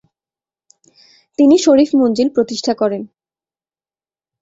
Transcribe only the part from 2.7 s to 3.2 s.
করেন।